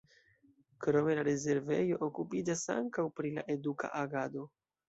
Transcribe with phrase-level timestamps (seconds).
[0.85, 4.49] Krome la rezervejo okupiĝas ankaŭ pri la eduka agado.